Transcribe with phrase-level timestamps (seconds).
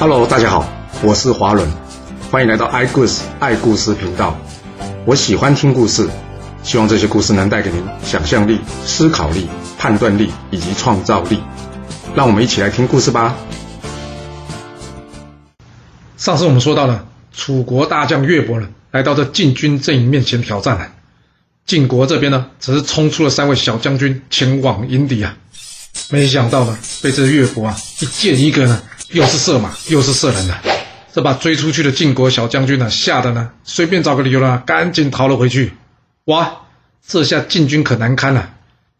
[0.00, 0.64] Hello，大家好，
[1.02, 1.68] 我是华伦，
[2.30, 4.38] 欢迎来到爱故事爱故事频道。
[5.04, 6.08] 我喜欢听故事，
[6.62, 11.40] 希望这些故事能带给您想象力、思考力、判断力以及创造力。
[12.14, 13.34] 让我们一起来听故事吧。
[16.16, 17.04] 上次我们说到了
[17.36, 20.92] 楚国大将岳伯呢，来到这晋军阵营面前挑战了。
[21.66, 25.36] 晋国这边呢，只是冲出了三位小将军前往迎敌啊。
[26.10, 28.80] 没想到呢，被这岳伯啊一箭一个呢，
[29.10, 30.54] 又是射马又是射人的，
[31.14, 35.72] 这把追出去的晋国小将军呢，吓得呢，随便找个理由呢，赶紧逃了回去。
[36.24, 36.58] 哇，
[37.06, 38.50] 这下晋军可难堪了。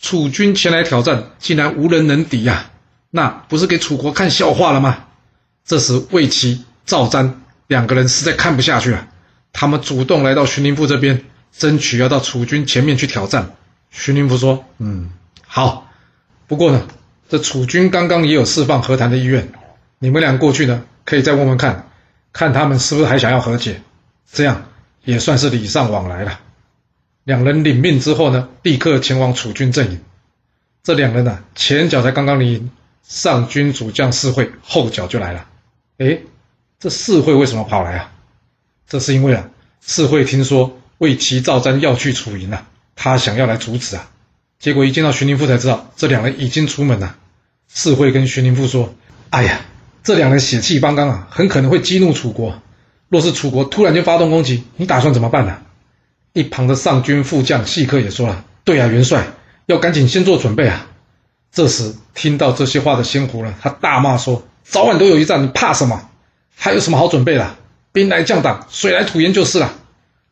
[0.00, 2.70] 楚军前来挑战，竟然无人能敌呀，
[3.10, 5.04] 那不是给楚国看笑话了吗？
[5.66, 7.32] 这时魏齐、赵瞻
[7.66, 9.08] 两个人实在看不下去了，
[9.52, 11.22] 他们主动来到荀林父这边，
[11.54, 13.54] 争取要到楚军前面去挑战。
[13.90, 15.10] 荀林父说：“嗯，
[15.46, 15.90] 好，
[16.46, 16.86] 不过呢。”
[17.30, 19.52] 这楚军刚刚也有释放和谈的意愿，
[19.98, 21.88] 你们俩过去呢，可以再问问看，
[22.32, 23.82] 看他们是不是还想要和解，
[24.30, 24.66] 这样
[25.04, 26.40] 也算是礼尚往来了。
[27.24, 30.00] 两人领命之后呢，立刻前往楚军阵营。
[30.82, 32.70] 这两人呢，前脚才刚刚离营，
[33.02, 35.46] 上军主将士会后脚就来了。
[35.98, 36.20] 哎，
[36.78, 38.12] 这士会为什么跑来啊？
[38.86, 39.48] 这是因为啊，
[39.84, 44.08] 士会听说魏齐赵瞻要去楚营啊，他想要来阻止啊。
[44.58, 47.16] 结果一见到荀林父才知道，这两人已经出门了。
[47.68, 48.94] 士会跟荀林父说
[49.30, 49.60] ：“哎呀，
[50.08, 52.62] 这两人血气方刚啊，很可能会激怒楚国。
[53.10, 55.58] 若是楚国突然间发动攻击，你打算怎么办呢？”
[56.32, 59.26] 一旁的上军副将细客也说了：“对啊，元帅，
[59.66, 60.86] 要赶紧先做准备啊。”
[61.52, 66.08] 这时听到这些话的仙狐呢，他大骂说：“早晚都有一战，你怕什么？
[66.56, 67.56] 还有什么好准备的？
[67.92, 69.74] 兵来将挡，水来土掩就是了。”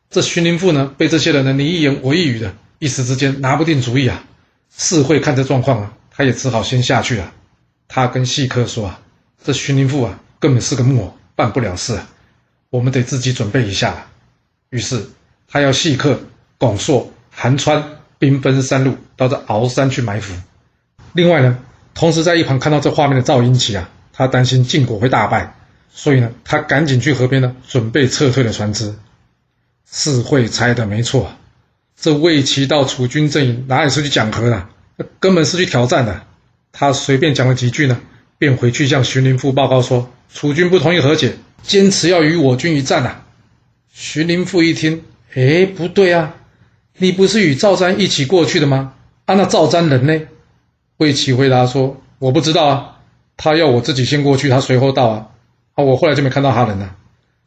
[0.09, 2.51] 这荀林父呢，被这些人呢，你一言我一语的。
[2.79, 4.23] 一时之间拿不定主意啊！
[4.71, 7.31] 四会看这状况啊，他也只好先下去了。
[7.87, 8.99] 他跟细客说啊
[9.43, 11.99] ：“这荀林父啊，根本是个木偶，办不了事，
[12.69, 14.07] 我们得自己准备一下。”
[14.69, 15.09] 于是
[15.47, 16.19] 他要细客、
[16.57, 20.33] 巩硕、韩川兵分三路到这鳌山去埋伏。
[21.13, 21.59] 另外呢，
[21.93, 25.55] 同时在一旁看到这画面的赵英奇啊，他担心晋国会大败，
[25.89, 28.93] 所以呢，他赶紧去河边呢准备撤退的船只。
[29.89, 31.31] 是会猜的没错。
[31.95, 34.67] 这魏齐到楚军阵营哪里是去讲和的，
[35.21, 36.23] 根本是去挑战的。
[36.73, 38.01] 他随便讲了几句呢，
[38.37, 43.21] 便回去向荀林父报告说：楚军不同意和解，坚持要与我军一战呐。
[43.93, 45.03] 荀林父一听，
[45.33, 46.35] 哎，不对啊，
[46.97, 48.93] 你不是与赵瞻一起过去的吗？
[49.25, 50.27] 啊，那赵瞻人呢？
[50.97, 52.97] 魏齐回答说：我不知道啊，
[53.37, 55.27] 他要我自己先过去，他随后到啊。
[55.75, 56.95] 啊，我后来就没看到他人了。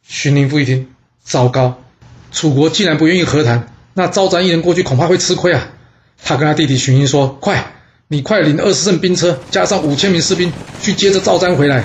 [0.02, 0.88] 荀林父一听，
[1.22, 1.82] 糟糕，
[2.32, 3.72] 楚国既然不愿意和谈。
[3.94, 5.68] 那赵瞻一人过去恐怕会吃亏啊！
[6.22, 7.72] 他跟他弟弟荀英说：“快，
[8.12, 11.84] 你快领二十乘兵车，加上五千名士兵，去接着赵瞻回来。”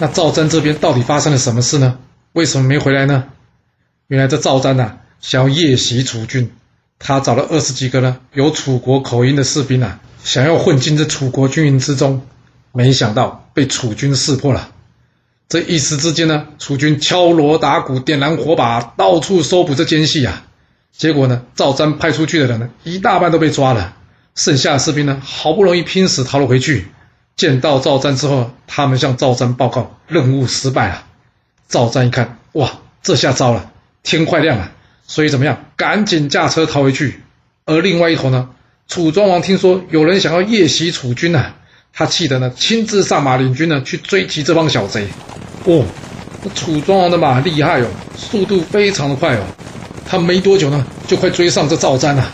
[0.00, 1.98] 那赵瞻这边到底发生了什么事呢？
[2.32, 3.24] 为什么没回来呢？
[4.06, 6.50] 原来这赵瞻呐，想要夜袭楚军，
[6.98, 12.22] 他找了二十几个呢有楚国口音的士兵啊，想要混进这楚国军营之中，
[12.72, 14.70] 没想到被楚军识破了。
[15.50, 20.46] 这一时之间呢，楚军敲锣打鼓，点燃火把，到处搜捕这奸细啊！
[20.96, 23.94] 结果呢，赵瞻派出去的人呢，一大半都被抓了，
[24.34, 26.88] 剩下的士兵呢，好不容易拼死逃了回去。
[27.36, 31.04] 见到赵瞻之后，他们向赵瞻报告任务失败了。
[31.68, 32.70] 赵瞻一看，哇，
[33.02, 33.70] 这下糟了，
[34.02, 34.70] 天快亮了，
[35.06, 37.20] 所以怎么样，赶紧驾车逃回去。
[37.64, 38.50] 而另外一头呢，
[38.88, 41.54] 楚庄王听说有人想要夜袭楚军呢，
[41.92, 45.06] 他气得呢，亲自上马领军呢，去追击这帮小贼。
[45.64, 45.84] 哦，
[46.54, 49.44] 楚庄王的马厉害哦，速度非常的快哦。
[50.06, 52.30] 他没多久呢，就快追上这赵瞻了。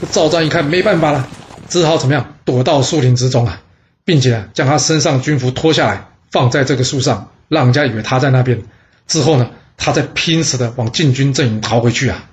[0.00, 1.28] 这赵瞻一看没办法了，
[1.70, 3.62] 只好怎么样，躲到树林之中啊，
[4.04, 8.62] 并且将他身上军服脱下来，放在这个树上，让人家以为他在那边。
[9.06, 12.26] 之后呢，他再拼死的往晋军阵营逃回去啊。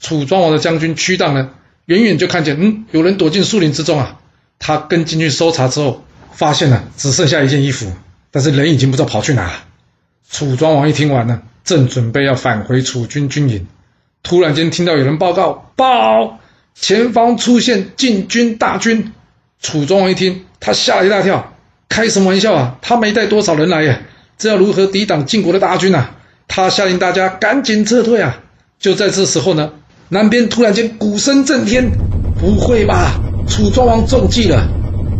[0.00, 1.50] 楚庄王的将军屈当呢，
[1.84, 4.20] 远远就看见，嗯，有人躲进树林之中啊。
[4.60, 7.92] 他跟进去搜查之后，发现了只剩下一件衣服，
[8.30, 9.52] 但是人已经不知道跑去哪了。
[10.30, 13.66] 楚庄王一听完呢，正准备要返回楚军军营。
[14.22, 16.38] 突然间听到有人报告：“报，
[16.80, 19.12] 前方出现晋军大军。”
[19.60, 21.54] 楚庄王一听，他吓了一大跳
[21.88, 22.76] ：“开什么玩笑啊？
[22.80, 24.00] 他没带多少人来呀？
[24.38, 26.14] 这要如何抵挡晋国的大军啊？”
[26.46, 28.40] 他下令大家赶紧撤退啊！
[28.78, 29.72] 就在这时候呢，
[30.08, 31.90] 南边突然间鼓声震天，
[32.40, 33.20] 不会吧？
[33.46, 34.66] 楚庄王中计了，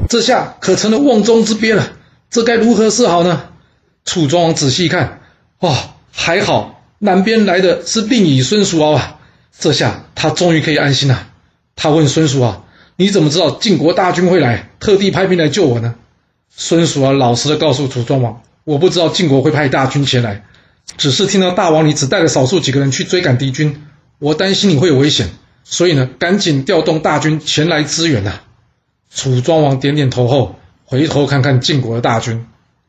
[0.09, 1.93] 这下可成了瓮中之鳖了。
[2.31, 3.43] 这该如何是好呢？
[4.07, 5.21] 楚庄王仔细一看，
[5.59, 5.77] 哇，
[6.13, 6.83] 还好。
[6.99, 9.19] 南边来的是令尹孙叔敖啊，
[9.59, 11.28] 这下他终于可以安心了。
[11.81, 12.65] 他问孙叔啊
[12.97, 15.95] ：“你怎么知道晋国大军会来，特地派兵来救我呢？”
[16.51, 20.45] 孙叔啊老实的告诉楚庄王：“我不知道晋国会派大军前来，
[20.97, 23.85] 只是听到大王你只带了少数几个人去追赶敌军，
[24.19, 25.29] 我担心你会有危险，
[25.63, 28.41] 所以呢，赶紧调动大军前来支援呐。”
[29.15, 32.45] 楚庄王点点头后，回头看看晋国的大军，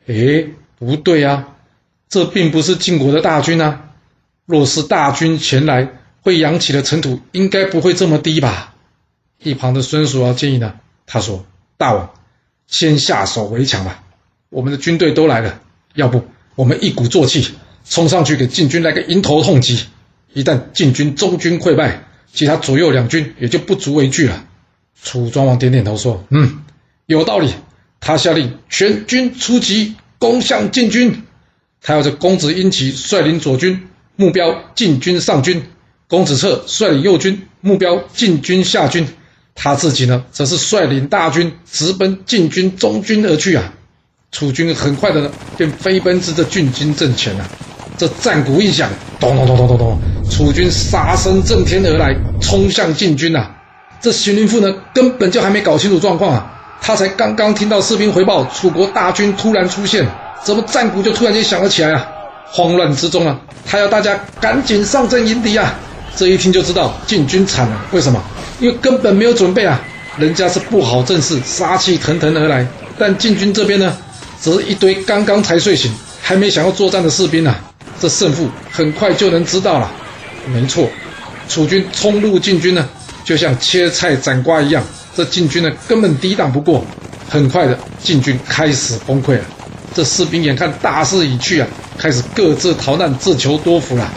[0.07, 0.49] 诶，
[0.79, 1.49] 不对啊，
[2.09, 3.83] 这并不是晋国的大军啊。
[4.47, 5.87] 若是大军前来，
[6.21, 8.73] 会扬起的尘土应该不会这么低吧？
[9.41, 10.73] 一旁的孙叔敖建议呢，
[11.05, 11.45] 他说
[11.77, 12.11] ：“大王，
[12.67, 14.03] 先下手为强吧。
[14.49, 15.61] 我们的军队都来了，
[15.95, 16.25] 要不
[16.55, 17.53] 我们一鼓作气，
[17.85, 19.85] 冲上去给晋军来个迎头痛击。
[20.33, 22.03] 一旦晋军中军溃败，
[22.33, 24.45] 其他左右两军也就不足为惧了。”
[25.01, 26.63] 楚庄王点点头说：“嗯，
[27.05, 27.53] 有道理。”
[28.01, 31.23] 他下令全军出击，攻向晋军。
[31.81, 35.61] 他要这公子婴齐率领左军，目标晋军上军；
[36.07, 39.07] 公子策率领右军，目标晋军下军。
[39.61, 43.73] 他自己呢，则是率领大军直奔晋军中军而去啊！
[44.31, 47.45] 楚军很快的呢，便飞奔至这郡军阵前了。
[47.97, 48.89] 这战鼓一响，
[49.19, 49.99] 咚咚咚咚咚咚，
[50.31, 53.51] 楚军杀声震天而来，冲向晋军呐！
[53.99, 60.07] 这荀林父呢，根本就还没搞清楚状况啊，他才刚刚听到士兵回报，楚国大军突然出现，
[60.41, 62.07] 怎么战鼓就突然间响了起来啊？
[62.45, 65.77] 慌乱之中啊，他要大家赶紧上阵迎敌啊！
[66.15, 68.23] 这一听就知道晋军惨了，为什么？
[68.59, 69.81] 因为根本没有准备啊，
[70.17, 72.67] 人家是布好阵势，杀气腾腾而来，
[72.97, 73.97] 但晋军这边呢，
[74.39, 75.91] 则是一堆刚刚才睡醒，
[76.21, 77.59] 还没想要作战的士兵啊，
[77.99, 79.91] 这胜负很快就能知道了。
[80.47, 80.89] 没错，
[81.47, 82.87] 楚军冲入晋军呢。
[83.25, 84.83] 就像切菜斩瓜一样，
[85.15, 86.83] 这晋军呢根本抵挡不过。
[87.29, 89.43] 很快的，晋军开始崩溃了。
[89.93, 94.11] 这士兵眼看大势已去啊，开始各自逃难，自求多福了。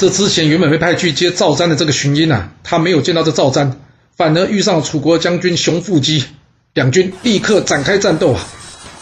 [0.00, 3.70] 这之前原本被派去接赵瞻的这个荀英呐，他没有见到这赵瞻，
[4.16, 6.24] 反而遇上了楚国将军熊富基，
[6.72, 8.40] 两军立刻展开战斗啊。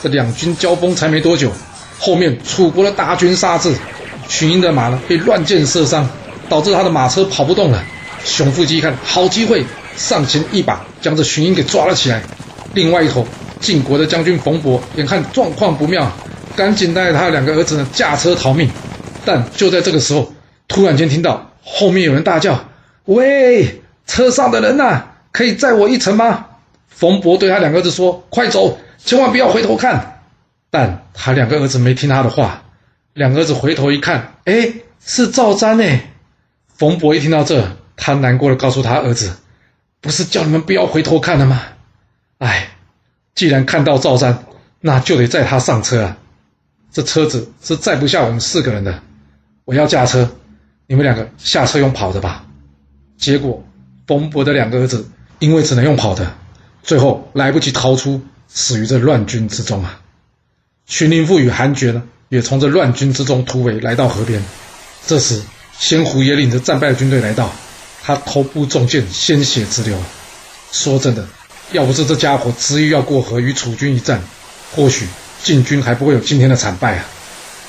[0.03, 1.53] 这两军交锋才没多久，
[2.01, 3.73] 后面楚国的大军杀至，
[4.29, 6.11] 荀英的马呢被乱箭射伤，
[6.49, 7.81] 导致他的马车跑不动了。
[8.25, 9.65] 熊富基一看好机会，
[9.97, 12.21] 上前一把将这荀英给抓了起来。
[12.75, 13.25] 另外一头，
[13.61, 16.11] 晋国的将军冯伯眼看状况不妙，
[16.57, 18.69] 赶紧带着他的两个儿子呢驾车逃命。
[19.25, 20.33] 但就在这个时候，
[20.69, 22.65] 突然间听到后面有人大叫
[23.05, 26.47] ：“喂，车上的人呐，可以载我一程吗？”
[26.89, 30.21] 冯博对他两个儿子说：“快走，千万不要回头看。”
[30.71, 32.63] 但他两个儿子没听他的话，
[33.15, 34.75] 两个儿子回头一看，哎，
[35.05, 36.13] 是赵瞻哎。
[36.77, 37.77] 冯博一听到这。
[38.01, 39.37] 他难过的告诉他儿子
[40.01, 41.61] ：“不是叫你们不要回头看了吗？
[42.39, 42.69] 哎，
[43.35, 44.37] 既然看到赵瞻，
[44.81, 46.17] 那就得载他上车啊！
[46.93, 49.03] 这车子是载不下我们四个人的，
[49.65, 50.31] 我要驾车，
[50.89, 52.45] 你们两个下车用跑的吧。”
[53.17, 53.65] 结果，
[54.07, 55.09] 冯博的两个儿子
[55.39, 56.35] 因为只能用跑的，
[56.83, 60.01] 最后来不及逃出，死于这乱军之中啊！
[60.87, 64.43] 荀林父与韩厥呢，也从这乱军之中突围来到河边。
[65.07, 65.43] 这时，
[65.79, 67.53] 先胡也领着战败的军队来到。
[68.03, 69.99] 他头部中箭，鲜血直流。
[70.73, 71.27] 说真的，
[71.73, 74.23] 要不是这家伙执意要过河与楚军一战，
[74.75, 75.07] 或许
[75.43, 77.05] 晋军还不会有今天的惨败啊！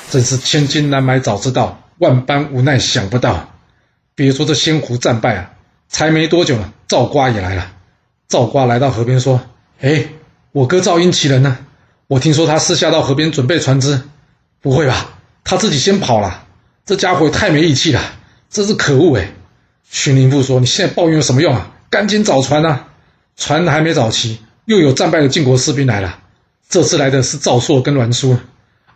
[0.10, 3.54] 真是千金难买早知道，万般无奈想不到。
[4.16, 5.52] 别说这仙湖战败啊，
[5.88, 7.72] 才没多久呢，赵瓜也来了。
[8.28, 9.40] 赵瓜来到河边说
[9.80, 10.08] ：“哎，
[10.52, 11.58] 我哥赵英齐人呢？
[12.08, 14.02] 我听说他私下到河边准备船只。
[14.62, 15.20] 不会吧？
[15.44, 16.46] 他自己先跑了？
[16.86, 18.02] 这家伙也太没义气了！
[18.50, 19.32] 真是可恶哎！”
[19.90, 21.72] 荀林父说：“你现在抱怨有什么用啊？
[21.90, 22.88] 赶紧找船啊！
[23.38, 26.20] 船还没找齐，又有战败的晋国士兵来了。
[26.68, 28.38] 这次来的是赵朔跟栾书。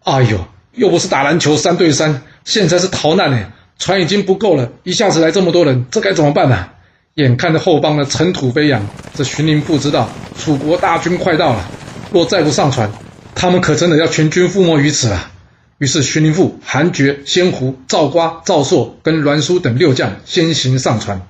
[0.03, 3.51] 哎呦，又不是打篮球三对三，现在是逃难呢。
[3.79, 6.69] 船已经不够了，一下子来这么多人，这该怎么办呢？
[7.15, 11.69] 眼看着后方的尘土飞扬，这荀林父知道楚国大军快到了，
[12.12, 12.91] 若再不上船，
[13.35, 15.31] 他们可真的要全军覆没于此了。”
[15.79, 21.21] 于是，荀林父、韩厥、先胡、赵瓜、赵朔跟栾书等六将先行上船。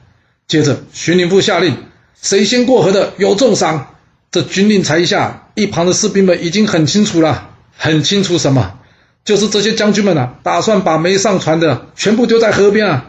[0.48, 1.78] 接着，荀林父下令：
[2.22, 3.96] 谁先过河的有重赏。
[4.32, 8.80] 这军令才一下，一旁的士兵们已经很清楚了，很清楚什么？
[9.26, 13.06] 就是这些将军们啊，打算把没上船的全部丢在河边啊！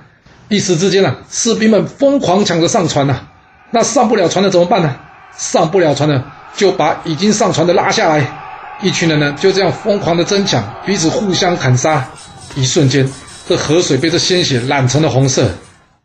[0.49, 3.29] 一时之间啊，士兵们疯狂抢着上船呐。
[3.73, 4.97] 那上不了船的怎么办呢？
[5.37, 6.25] 上不了船的
[6.57, 8.41] 就把已经上船的拉下来。
[8.83, 12.09] 一群人呢就这样疯狂的争抢，彼此互相砍杀。
[12.55, 13.09] 一瞬间，
[13.49, 15.51] 这河水被这鲜血染成了红色。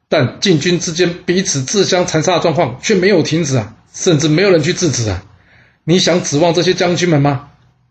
[0.07, 5.21] 但晋军之间彼此自相残杀的状况却没有停止啊，甚至没有人去制止啊。
[5.83, 7.49] 你想指望这些将军们吗？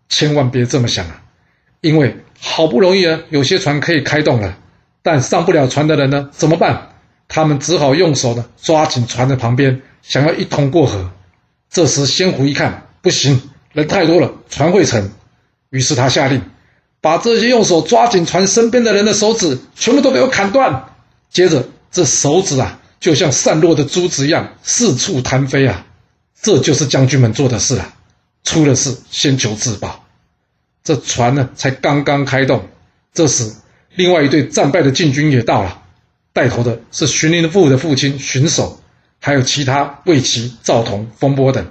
[0.09, 1.23] 千万别这么想啊！
[1.81, 4.59] 因为好不容易啊，有些船可以开动了，
[5.03, 6.89] 但上不了船的人呢，怎么办？
[7.29, 11.11] 他们只好用手呢抓紧船的旁边，想要一同过河。
[11.71, 13.51] 这时，仙狐一看，不行。
[13.73, 15.13] 人太多了，船会沉。
[15.71, 16.41] 于是他下令，
[17.01, 20.87] 把这些用手抓紧船身边的人的手指全部都给我砍断。
[21.31, 25.85] 接着，这手指啊，就像散落的珠子一样四处弹飞啊！
[26.41, 27.95] 这就是将军们做的事啊！
[28.45, 30.03] 出了事先求自保。
[30.88, 32.66] 这船呢，才刚刚开动。
[33.12, 33.52] 这时，
[33.95, 35.83] 另外一队战败的晋军也到了，
[36.33, 38.80] 带头的是荀林父的父亲荀守，
[39.21, 41.66] 还有其他魏齐、赵同、风波等。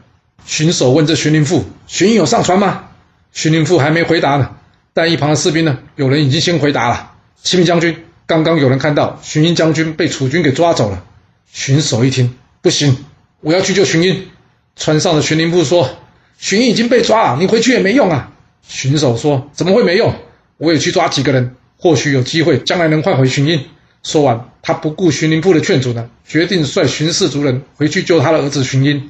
[0.46, 2.90] 荀守问这荀林父：“荀有上船吗？”
[3.34, 4.52] 荀林父还没回答呢，
[4.94, 11.04] 但一旁的士兵呢，有人已经先回答了：“启禀将军。”刚刚有人看到荀英将军被楚军给抓走了，
[11.52, 12.96] 荀守一听不行，
[13.42, 14.28] 我要去救荀英。
[14.76, 15.98] 船上的荀林父说
[16.38, 18.34] ：“荀英已经被抓了，你回去也没用啊。”
[18.68, 20.14] 巡守说：“怎么会没用？
[20.58, 23.64] 我也去抓几个人，或许有机会将来能换回巡英。”
[24.04, 29.10] 说完，他不顾巡林部的劝阻呢，决定率巡视族人回去救他的儿子巡英。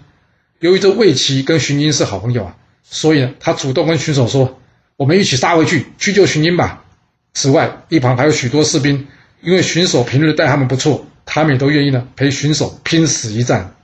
[0.60, 4.60] 由于这魏齐跟巡英是好朋友啊，所以呢，他主动跟巡守说
[4.98, 6.84] ：“我们一起杀回去，去救巡英吧。”
[7.34, 9.08] 此外，一旁还有许多士兵，
[9.42, 13.76] 因为巡守平日待他们不错，他们也都愿意呢陪巡守拼死一战。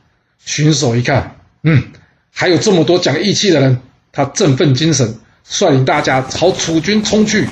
[0.43, 1.83] 巡守一看，嗯，
[2.31, 3.79] 还有这么多讲义气的人，
[4.11, 7.47] 他振奋精神，率领大家朝楚军冲去。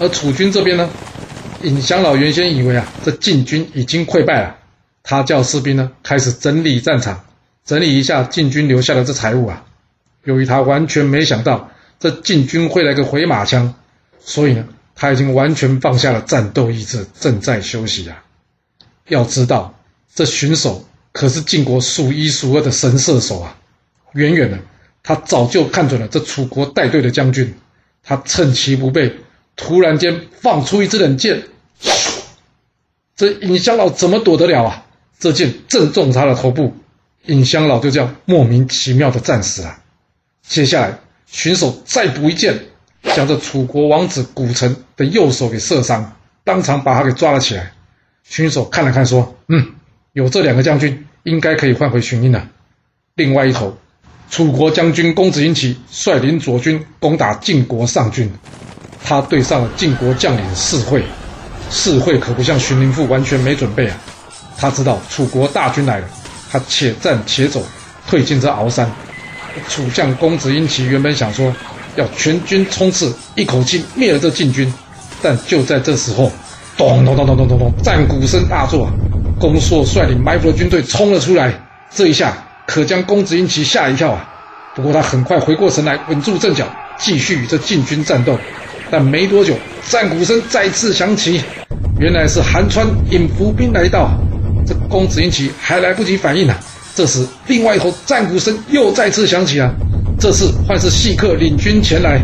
[0.00, 0.90] 而楚军这边呢，
[1.62, 4.56] 尹香老原先以为啊，这晋军已经溃败了，
[5.02, 7.24] 他叫士兵呢开始整理战场，
[7.64, 9.64] 整理一下晋军留下的这财物啊。
[10.24, 13.74] 由于他完全没想到这晋军会来个回马枪，
[14.20, 14.66] 所以呢。
[14.94, 18.22] 他已经完全放下了战斗意志，正在休息啊！
[19.08, 19.74] 要知道，
[20.14, 23.56] 这巡守可是晋国数一数二的神射手啊！
[24.12, 24.58] 远远的，
[25.02, 27.54] 他早就看准了这楚国带队的将军，
[28.02, 29.16] 他趁其不备，
[29.56, 31.42] 突然间放出一支冷箭，
[33.16, 34.86] 这尹香老怎么躲得了啊？
[35.18, 36.74] 这箭正中他的头部，
[37.26, 39.78] 尹香老就这样莫名其妙的战死了。
[40.42, 42.66] 接下来，巡守再补一箭。
[43.16, 47.72] 将这楚国王子古城的右手给射伤，当场把他给抓了起来。
[48.22, 49.74] 荀守看了看，说：“嗯，
[50.12, 52.48] 有这两个将军，应该可以换回荀英了。”
[53.16, 53.76] 另外一头，
[54.32, 58.32] 楚国将军公子婴齐率领左军攻打晋国上军，
[59.04, 61.04] 他对上了晋国将领士会。
[61.70, 63.96] 士会可不像荀林父完全没准备啊，
[64.56, 66.08] 他知道楚国大军来了，
[66.50, 67.62] 他且战且走，
[68.08, 68.90] 退进这鳌山。
[69.68, 71.54] 楚将公子婴齐原本想说。
[71.94, 74.72] 要全军冲刺，一口气灭了这晋军。
[75.20, 76.32] 但就在这时候，
[76.74, 78.88] 咚咚咚咚咚咚咚，战鼓声大作，
[79.38, 81.52] 公硕率领埋伏的军队冲了出来。
[81.90, 82.34] 这一下
[82.66, 84.28] 可将公子英奇吓一跳啊！
[84.74, 86.66] 不过他很快回过神来，稳住阵脚，
[86.98, 88.38] 继续与这晋军战斗。
[88.90, 89.54] 但没多久，
[89.88, 91.42] 战鼓声再次响起，
[91.98, 94.10] 原来是韩川引伏兵来到。
[94.66, 96.54] 这公子英奇还来不及反应呢，
[96.94, 99.70] 这时另外一头战鼓声又再次响起啊！
[100.20, 102.20] 这次换是细客领军前来，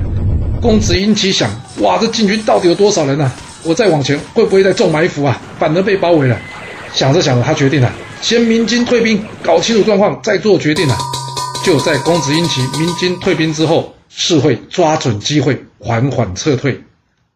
[0.62, 3.32] 公子英奇想：哇，这晋军到底有多少人啊？
[3.64, 5.40] 我再往前会不会再中埋伏啊？
[5.58, 6.38] 反而被包围了。
[6.94, 10.98] 想着想着，他决定了，先鸣金退兵，搞清楚状况再做决定啊。
[11.64, 16.82] 就在公子婴齐鸣金退兵之后，士会抓准机会缓缓撤退，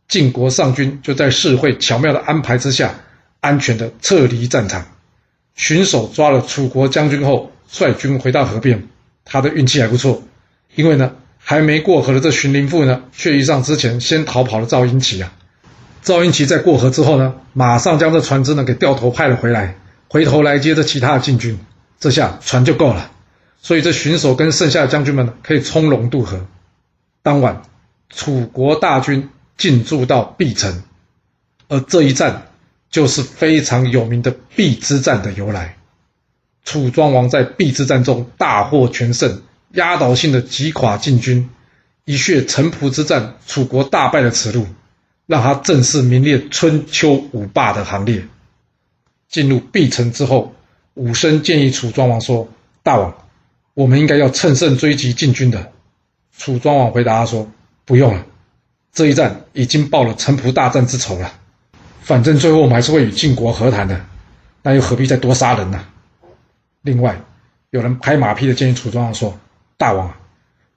[0.09, 2.95] 晋国上军就在士会巧妙的安排之下，
[3.41, 4.85] 安全的撤离战场。
[5.55, 8.89] 巡守抓了楚国将军后，率军回到河边，
[9.25, 10.23] 他的运气还不错。
[10.75, 15.33] 因为呢，还没过河的这荀林父呢，却遇上之前先逃跑的赵英奇啊。
[16.03, 19.77] 赵英奇在过河之后呢，马上将这船只呢给掉头派了回来，
[20.13, 21.59] 回头来接着其他的晋军，
[21.99, 23.11] 这下船就够了。
[23.63, 26.45] 所以这巡守跟剩下的将军们，可以从容渡河。
[27.23, 27.63] 当晚，
[28.11, 30.83] 楚国大军进驻到毕城，
[31.69, 32.49] 而这一战
[32.91, 35.79] 就是非常有名的毕之战的由来。
[36.63, 39.41] 楚庄王在毕之战中大获全胜。
[39.71, 41.49] 压倒性的击垮晋军，
[42.05, 44.67] 一血城濮之战，楚国大败的耻辱，
[45.25, 48.27] 让他正式名列春秋五霸的行列。
[49.33, 50.55] 进入毕城之后，
[50.95, 52.49] 武生建议楚庄王说
[52.85, 53.13] ：“大王，
[53.75, 55.73] 我们应该要乘胜追击进军的。”
[56.39, 57.51] 楚庄王回答他说
[57.85, 58.25] ：“不用了，
[58.93, 61.33] 这一战已经报了城濮大战之仇了。
[62.03, 64.05] 反正最后我们还是会与晋国和谈的，
[64.63, 65.85] 那又何必再多杀人呢？”
[66.83, 67.21] 另外，
[67.71, 69.37] 有人拍马屁的建议楚庄王说。
[69.79, 70.15] 大王，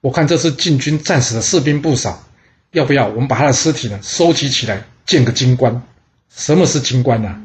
[0.00, 2.24] 我看这次晋军战死的士兵不少，
[2.72, 5.80] 要不要我们把他的尸体呢收集起来建个金棺？
[6.28, 7.40] 什么是金棺呢？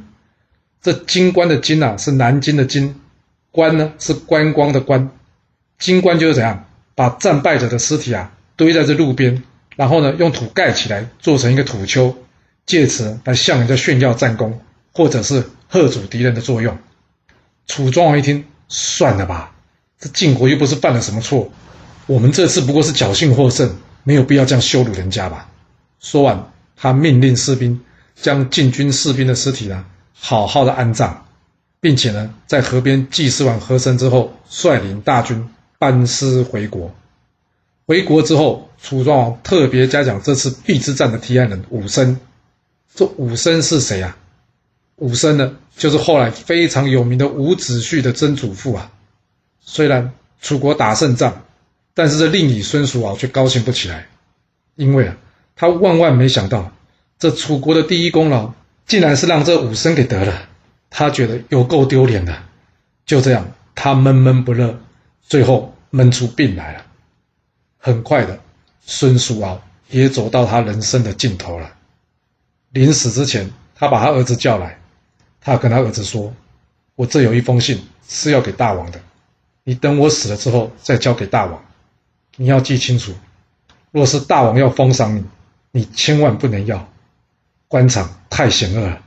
[0.82, 2.96] 这金棺的金啊是南京的金，
[3.52, 5.12] 棺呢是观光的观，
[5.78, 9.44] 金棺就是怎样把战败者的尸体啊堆在这路边，
[9.76, 12.16] 然后呢用土盖起来做成一个土丘，
[12.66, 14.60] 借此来向人家炫耀战功，
[14.92, 16.78] 或者是吓阻敌人的作用。
[17.68, 19.54] 楚庄王一听，算了吧。
[20.00, 21.52] 这晋国又不是犯了什么错，
[22.08, 25.48] 我们这次不过是侥幸获胜，没有必要这样羞辱人家吧？
[26.00, 27.80] 说完，他命令士兵
[28.16, 31.26] 将晋军士兵的尸体呢，好好的安葬，
[31.80, 36.94] 并且呢，在河边祭祀完河神之后，率领大军班师回国。
[37.88, 42.20] 回国之后，楚庄王特别嘉奖这次邲之战的提案人武生。
[42.94, 44.18] 这武生是谁啊？
[44.98, 48.92] 武生呢，就是后来非常有名的伍子胥的曾祖父啊。
[49.60, 51.44] 虽然楚国打胜仗，
[51.94, 54.08] 但是这令尹孙叔敖却高兴不起来，
[54.76, 55.18] 因为啊，
[55.56, 56.72] 他万万没想到，
[57.18, 58.54] 这楚国的第一功劳
[58.86, 60.50] 竟然是让这武生给得了，
[60.90, 62.44] 他觉得有够丢脸的。
[63.06, 64.80] 就这样，他闷闷不乐，
[65.22, 66.86] 最后闷出病来了。
[67.78, 68.40] 很快的，
[68.86, 71.74] 孙叔敖也走到他人生的尽头了。
[72.70, 74.80] 临死之前，他把他儿子叫来，
[75.42, 76.34] 他跟他儿子说
[76.96, 79.02] ：“我这有一封信是要给大王的，
[79.64, 81.66] 你等我死了之后再交给大王。
[82.38, 83.14] 你要记清楚，
[83.92, 85.26] 若是大王要封赏你，
[85.72, 86.91] 你千万不能要。
[87.72, 89.02] 官场太险恶了，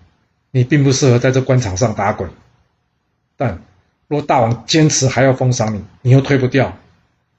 [0.51, 2.31] 你并不适合在这官场上打滚。
[3.37, 3.63] 但
[4.09, 6.75] 若大王坚持还要封赏你，你又推不掉。”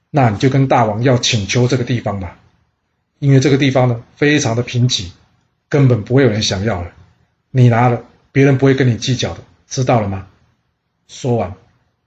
[0.08, 2.38] 那你就跟大王要请求这个地方吧，
[3.18, 5.10] 因为这个地方呢非常的贫瘠，
[5.68, 6.92] 根本不会有人想要了。
[7.50, 10.28] 你拿了，别人不会跟你计较的，知道了吗？
[11.08, 11.52] 说完，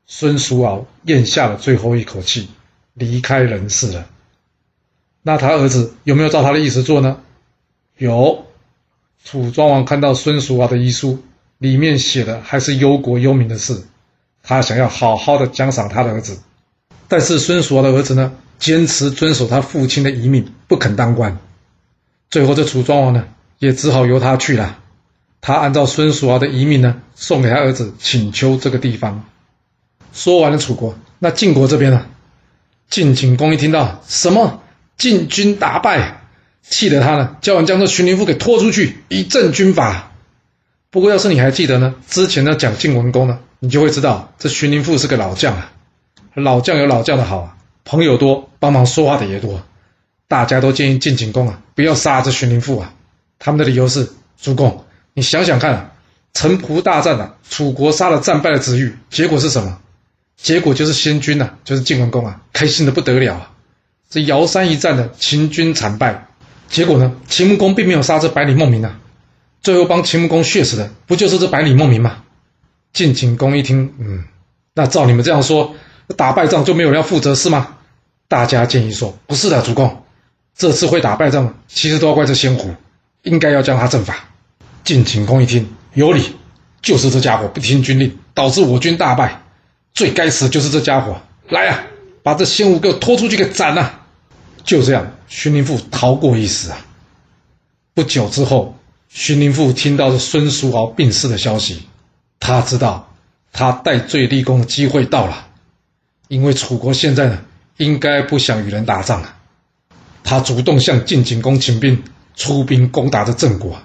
[0.07, 2.49] 孙叔敖咽下了最后一口气，
[2.93, 4.07] 离开人世了。
[5.21, 7.19] 那他儿子有没有照他的意思做呢？
[7.97, 8.45] 有。
[9.23, 11.23] 楚庄王看到孙叔敖的遗书，
[11.57, 13.83] 里面写的还是忧国忧民的事，
[14.41, 16.39] 他想要好好的奖赏他的儿子。
[17.07, 21.37] 但是孙叔敖的儿子呢，坚持遵守他父亲的遗命，不肯当官。
[22.29, 23.25] 最后这楚庄王呢，
[23.59, 24.79] 也只好由他去了。
[25.41, 29.25] 他按照孙叔敖的遗命呢，送给他儿子请求这个地方。
[30.13, 32.05] 说完了楚国，那晋国这边呢？
[32.89, 34.63] 晋景公一听到什么
[34.97, 36.21] 晋军大败，
[36.61, 40.11] 气得他呢，叫人将这荀林父给拖出去，以正军法。
[40.91, 45.71] 不过要是你还记得呢，之前呢讲晋文公呢，你就会知道这荀林父是个老将啊。
[46.35, 49.61] 老将有老将的好啊，朋友多，帮忙说话的也多。
[50.27, 52.93] 大家都建议晋景公啊，不要杀这荀林父啊。
[53.39, 55.91] 他们的理由是：主公，你想想看啊，
[56.33, 59.79] 城濮大战啊，楚国杀了战败的子玉，结果是什么？
[60.37, 63.51] 结果就是先君呐，就是晋文公啊，开心的不得了啊。
[64.09, 66.28] 这尧山一战的秦军惨败，
[66.69, 68.99] 结果呢，秦穆公并没有杀这百里孟明啊，
[69.61, 72.23] 最后帮秦穆公血死的，不就是这百里孟明吗？
[72.93, 74.23] 晋景公一听，嗯，
[74.73, 75.75] 那照你们这样说。
[76.17, 77.75] 打败仗就没有人要负责是吗？
[78.27, 80.03] 大家建议说不是的，主公，
[80.57, 82.73] 这次会打败仗，其实都要怪这仙狐，
[83.21, 84.15] 应该要将他正法。
[84.83, 86.23] 晋景公一听有理，
[86.81, 89.39] 就是这家伙不听军令，导致我军大败，
[89.93, 91.15] 最该死就是这家伙。
[91.49, 91.83] 来呀，
[92.23, 93.99] 把这仙狐给我拖出去给斩了。
[94.63, 96.85] 就这样，荀林父逃过一死啊。
[97.93, 98.75] 不久之后，
[99.07, 101.83] 荀林父听到这孙叔敖病逝的消息，
[102.39, 103.09] 他知道
[103.53, 105.47] 他戴罪立功的机会到了。
[106.27, 107.39] 因为楚国现在呢，
[107.77, 109.35] 应该不想与人打仗了，
[110.23, 112.03] 他主动向晋景公请兵，
[112.35, 113.79] 出兵攻打这郑国。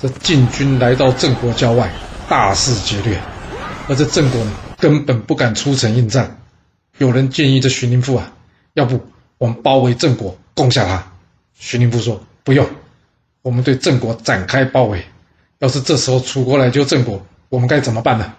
[0.00, 1.92] 这晋军来到郑国郊外，
[2.28, 3.20] 大肆劫掠，
[3.88, 6.38] 而这郑国呢，根本不敢出城应战。
[6.96, 8.32] 有人建议这荀林父啊，
[8.72, 8.98] 要不
[9.36, 11.12] 我们包围郑国，攻下他。
[11.54, 12.68] 徐林父说：“不用，
[13.40, 15.02] 我们对郑国展开包围。
[15.58, 18.34] 要是这时候楚国来救郑国，我们该怎么办呢？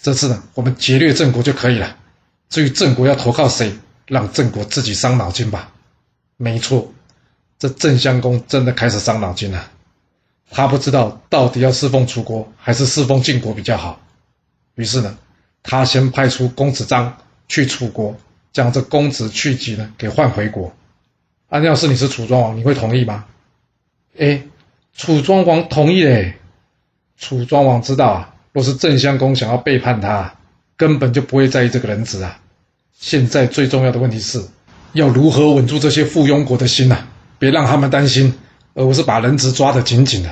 [0.00, 1.96] 这次呢，我们劫掠郑国就可以了。”
[2.48, 3.76] 至于郑国要投靠谁，
[4.06, 5.72] 让郑国自己伤脑筋吧。
[6.36, 6.92] 没错，
[7.58, 9.68] 这郑襄公真的开始伤脑筋了。
[10.48, 14.00] 他不知道到底要侍奉楚国还是侍奉晋国比较好。
[14.76, 15.18] 于是呢，
[15.64, 17.16] 他先派出公子章
[17.48, 18.16] 去楚国，
[18.52, 20.72] 将这公子去疾呢给换回国。
[21.48, 23.24] 按要是你是楚庄王，你会同意吗？
[24.18, 24.42] 哎，
[24.94, 26.36] 楚庄王同意嘞。
[27.18, 30.32] 楚庄王知道啊，若是郑襄公想要背叛他。
[30.78, 32.38] 根本就不会在意这个人质啊！
[32.92, 34.44] 现在最重要的问题是，
[34.92, 36.98] 要如何稳住这些附庸国的心呐？
[37.38, 38.34] 别让他们担心，
[38.74, 40.30] 而不是把人质抓得紧紧的。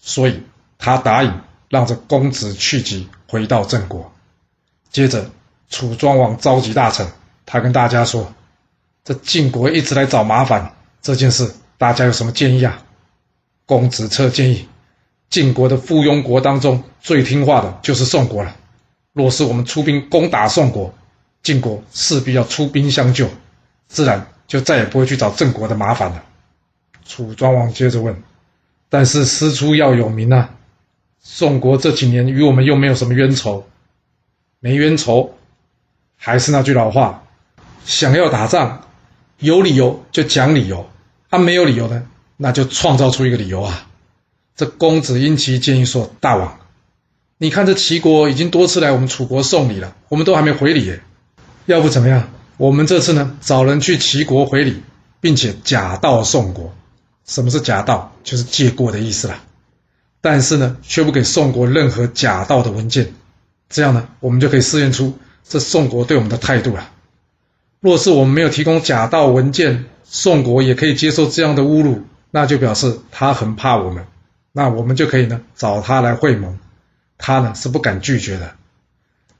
[0.00, 0.42] 所以，
[0.76, 4.12] 他答应让这公子去疾回到郑国。
[4.90, 5.30] 接着，
[5.70, 7.06] 楚庄王召集大臣，
[7.44, 8.34] 他跟大家说
[9.06, 12.82] ：“这晋国一直来找麻烦，这件事大家有什么建议啊？”
[13.64, 14.68] 公子策建议，
[15.30, 18.56] 晋国的附庸国当中最听话的就是宋国了。
[19.12, 20.92] 若是我们出兵攻打宋国，
[21.42, 23.28] 晋国势必要出兵相救，
[23.86, 26.22] 自然就再也不会去找郑国的麻烦了。
[27.04, 28.20] 楚庄王接着问
[28.90, 30.50] ：“但是师出要有名啊，
[31.20, 33.66] 宋国这几年与我们又没有什么冤仇，
[34.58, 35.34] 没冤仇，
[36.16, 37.24] 还是那句老话，
[37.84, 38.85] 想要打仗，
[39.38, 40.88] 有理由就讲理由，
[41.30, 43.88] 他没有理由的，那就创造出一个理由啊！
[44.56, 46.58] 这公子婴齐建议说：“大王，
[47.36, 51.00] 你看这齐国已经多次来我们楚国送礼了，我们都还没回礼耶。
[51.66, 52.30] 要不怎么样？
[52.56, 54.82] 我们这次呢，找人去齐国回礼，
[55.20, 56.74] 并且假道宋国。
[57.26, 58.16] 什么是假道？
[58.24, 59.42] 就是借过的意思啦。
[60.22, 63.12] 但是呢，却不给宋国任何假道的文件。
[63.68, 66.90] 这样呢，我们就可以试验出这宋国对我们的态度了。
[67.80, 74.06] 若是我们没有提供假道文件，宋国也可以接受这样的侮辱，那就表示他很怕我们。”
[74.52, 76.58] 那我们就可以呢找他来会盟，
[77.18, 78.54] 他呢是不敢拒绝的。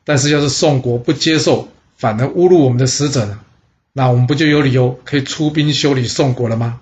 [0.04, 3.40] 但是要是宋国不接受，反而侮辱我们的使者呢，
[3.94, 6.80] 那我们不就有理由可以出兵修理宋国了吗？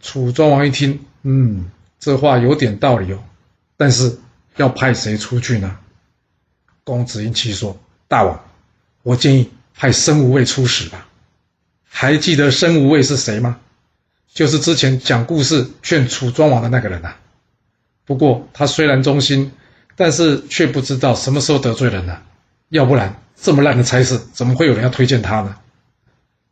[0.00, 3.18] 楚庄王一听，嗯，这话有点道理哦。
[3.76, 4.20] 但是
[4.56, 5.76] 要派谁出去呢？
[6.84, 8.44] 公子婴齐说：“大王，
[9.02, 11.08] 我建议派申无畏出使吧。
[11.88, 13.58] 还记得申无畏是谁吗？
[14.30, 17.14] 就是之前讲故事劝楚庄王的那个人呐。”
[18.04, 19.52] 不过他虽然忠心，
[19.96, 22.22] 但是却不知道什么时候得罪人了。
[22.68, 25.56] 要不然这么烂的差事，怎么会有人要推荐他呢？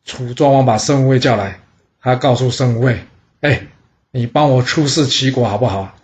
[0.06, 1.60] 楚庄王把申无畏叫来，
[2.00, 3.04] 他告诉申无畏
[3.42, 3.66] ：“哎，
[4.10, 5.94] 你帮我出使齐国好不好？”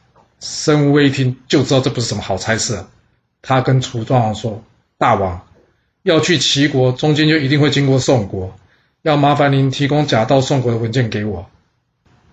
[0.40, 2.84] 申无畏一听就知道这不是什么好差事，
[3.40, 4.62] 他跟楚庄王说
[4.98, 5.40] ：“大王
[6.04, 8.54] 要去齐国，中间就一定会经过宋国，
[9.00, 11.46] 要麻烦您提供假到宋国的文件给我。”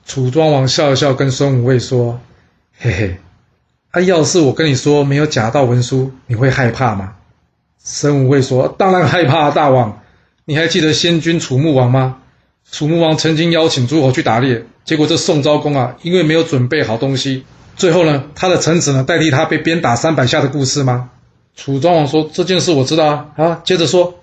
[0.06, 2.20] 楚庄王笑了笑，跟孙无畏说。
[2.78, 3.18] 嘿嘿，
[3.92, 7.14] 啊，要是我跟你说没有假道文书，你会害怕吗？
[7.78, 10.02] 孙无畏说：“当然害怕，大王。
[10.44, 12.18] 你还记得先君楚穆王吗？
[12.70, 17.46] 楚穆王曾经邀请诸侯去打猎，结果这宋昭公啊，因为没有准备好东西，
[17.78, 21.12] 最后呢，他的臣子呢代替他被鞭打三百下的故事吗？”
[21.56, 24.16] 楚庄王说：“这件事我知道啊。”啊，接着说，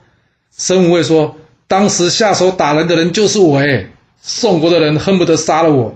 [0.57, 1.37] 申无畏说
[1.69, 3.87] ：“当时下手打人的人就是我，哎，
[4.21, 5.95] 宋国的人恨不得杀了我。”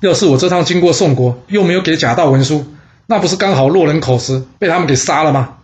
[0.00, 2.66] 要是我这趟经过宋国，又没有给假道文书，
[3.06, 5.58] 那不是刚好落人口实，被他们给杀了吗？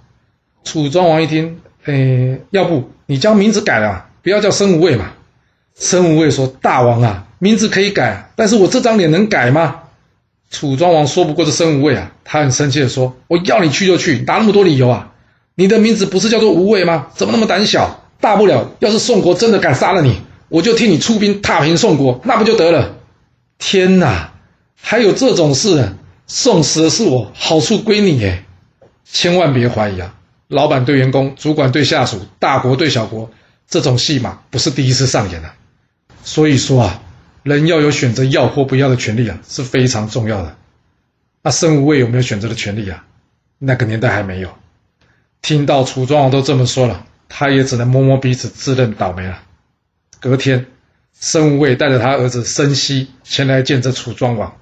[0.62, 5.12] 楚庄王一听，诶，要不你将名字改了，不要叫申无畏嘛。
[5.74, 9.80] 申无畏说：“大王啊，名字可以改，但是我这张脸能改吗？”
[10.50, 15.12] 楚庄王说不过这申无畏啊，他很生气的说：“我要你去就去，拿那么多理由啊？
[15.54, 17.08] 你的名字不是叫做无畏吗？
[17.14, 18.04] 怎么那么胆小？
[18.20, 22.96] 大不了要是宋国真的敢杀了你，我就替你出兵踏平宋国，那不就得了？”
[23.58, 24.32] 天哪，
[24.80, 25.94] 还有这种事！
[26.26, 28.44] 送死的是我，好处归你耶！
[29.10, 30.14] 千万别怀疑啊，
[30.46, 33.30] 老板对员工，主管对下属，大国对小国，
[33.68, 35.52] 这种戏码不是第一次上演了。
[36.22, 37.02] 所以说啊，
[37.48, 40.56] 人要有选择要或不要的权利啊，是非常重要的。
[41.42, 43.04] 那申无畏有没有选择的权利啊？
[43.58, 44.50] 那个年代还没有。
[45.42, 49.42] 听到楚庄王都这么说了，他也只能摸摸鼻子，自认倒霉了。
[50.20, 50.66] 隔天。
[51.20, 54.56] 申无畏带着他儿子申息前来见这楚庄王，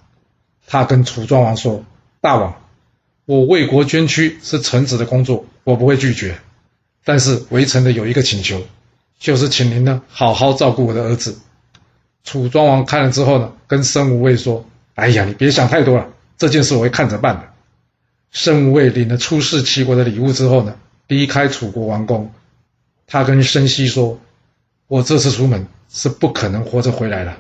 [0.67, 1.85] 他跟楚庄王说
[2.23, 2.63] ：“大王，
[3.27, 6.39] 我为国捐躯是臣子的工作，我不会拒绝。
[7.05, 8.63] 但是围城的有一个请求，
[9.19, 11.39] 就是请您呢好好照顾我的儿子。”
[12.27, 17.49] 楚庄王看了之后呢，跟申无畏说：“哎呀，你别想太多了，这件事我会看着办的。”
[18.31, 22.31] 申无畏领了出使齐国的礼物之后呢，离开楚国王宫，
[23.07, 24.21] 他跟申息说
[24.89, 27.39] ：“我这次出门。”是不可能活着回来了。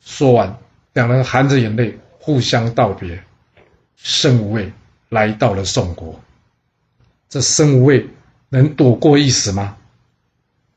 [0.00, 0.58] 说完，
[0.92, 3.22] 两人含着眼泪互相道别。
[3.96, 4.72] 申无畏
[5.08, 6.20] 来到了宋国。
[7.28, 8.08] 这申无畏
[8.48, 9.76] 能躲过一死吗？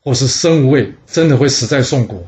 [0.02, 2.24] 或是申无畏真的会死在宋国？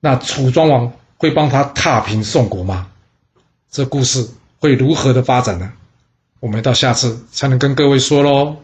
[0.00, 2.86] 那楚庄王会帮他踏平宋国吗？
[3.70, 4.28] 这故事
[4.60, 5.72] 会如何的发展呢？
[6.40, 8.56] 我们到下次才能跟各位说喽。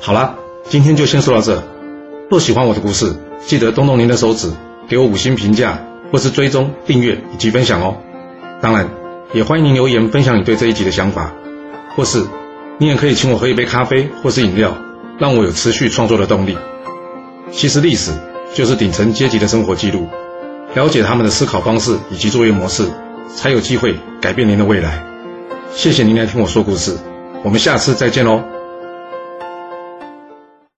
[0.00, 0.36] 好了，
[0.68, 1.62] 今天就先说到这。
[2.30, 3.14] 若喜欢我的故事，
[3.46, 4.52] 记得动动您的手指，
[4.86, 7.96] 给我五星评价，或是追踪、订阅以及分享哦。
[8.60, 8.90] 当然，
[9.32, 11.32] 也欢迎您留言分享你对这一集的想法，
[11.96, 12.26] 或是
[12.78, 14.76] 你也可以请我喝一杯咖啡或是饮料，
[15.18, 16.58] 让我有持续创作的动力。
[17.50, 18.12] 其实历史
[18.54, 20.08] 就是顶层阶级的生活记录，
[20.74, 22.88] 了解他们的思考方式以及作业模式，
[23.34, 25.04] 才有机会改变您的未来。
[25.74, 26.96] 谢谢您来听我说故事，
[27.42, 28.53] 我们下次再见喽。